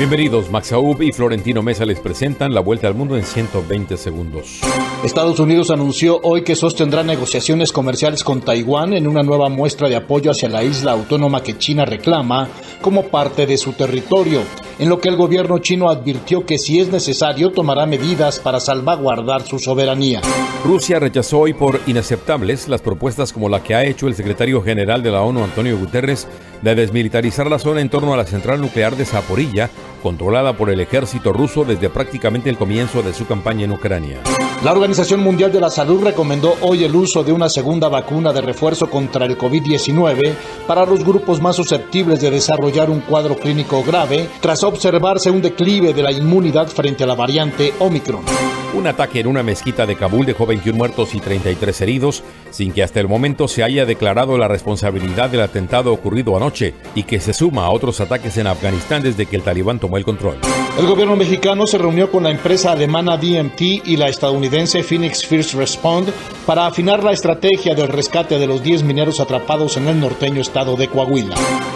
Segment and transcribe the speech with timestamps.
[0.00, 4.62] Bienvenidos, Max Aub y Florentino Mesa les presentan la vuelta al mundo en 120 segundos.
[5.04, 9.96] Estados Unidos anunció hoy que sostendrá negociaciones comerciales con Taiwán en una nueva muestra de
[9.96, 12.48] apoyo hacia la isla autónoma que China reclama
[12.80, 14.40] como parte de su territorio,
[14.78, 19.42] en lo que el gobierno chino advirtió que si es necesario tomará medidas para salvaguardar
[19.42, 20.22] su soberanía.
[20.64, 25.02] Rusia rechazó hoy por inaceptables las propuestas como la que ha hecho el secretario general
[25.02, 26.26] de la ONU, Antonio Guterres,
[26.62, 29.70] de desmilitarizar la zona en torno a la central nuclear de Zaporilla,
[30.00, 34.20] controlada por el ejército ruso desde prácticamente el comienzo de su campaña en Ucrania.
[34.64, 38.42] La Organización Mundial de la Salud recomendó hoy el uso de una segunda vacuna de
[38.42, 40.34] refuerzo contra el COVID-19
[40.66, 45.94] para los grupos más susceptibles de desarrollar un cuadro clínico grave tras observarse un declive
[45.94, 48.49] de la inmunidad frente a la variante Omicron.
[48.72, 52.84] Un ataque en una mezquita de Kabul dejó 21 muertos y 33 heridos, sin que
[52.84, 57.32] hasta el momento se haya declarado la responsabilidad del atentado ocurrido anoche y que se
[57.32, 60.38] suma a otros ataques en Afganistán desde que el talibán tomó el control.
[60.80, 65.52] El gobierno mexicano se reunió con la empresa alemana DMT y la estadounidense Phoenix First
[65.52, 66.08] Respond
[66.46, 70.76] para afinar la estrategia del rescate de los 10 mineros atrapados en el norteño estado
[70.76, 71.34] de Coahuila.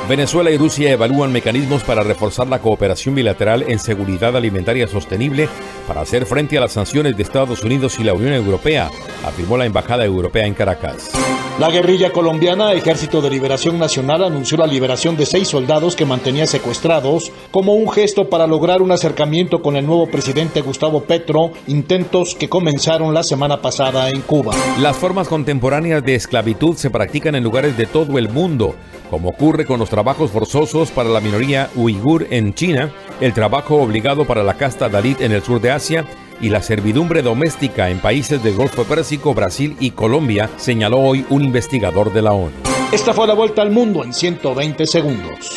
[0.08, 5.50] Venezuela y Rusia evalúan mecanismos para reforzar la cooperación bilateral en seguridad alimentaria sostenible
[5.86, 8.90] para hacer frente a las sanciones de Estados Unidos y la Unión Europea,
[9.22, 11.12] afirmó la Embajada Europea en Caracas.
[11.60, 16.48] La guerrilla colombiana Ejército de Liberación Nacional anunció la liberación de seis soldados que mantenía
[16.48, 22.34] secuestrados como un gesto para lograr un acercamiento con el nuevo presidente Gustavo Petro, intentos
[22.34, 24.52] que comenzaron la semana pasada en Cuba.
[24.80, 28.74] Las formas contemporáneas de esclavitud se practican en lugares de todo el mundo,
[29.08, 34.24] como ocurre con los trabajos forzosos para la minoría uigur en China, el trabajo obligado
[34.24, 36.04] para la casta Dalit en el sur de Asia
[36.40, 41.42] y la servidumbre doméstica en países del Golfo Pérsico, Brasil y Colombia, señaló hoy un
[41.42, 42.52] investigador de la ONU.
[42.92, 45.56] Esta fue la vuelta al mundo en 120 segundos.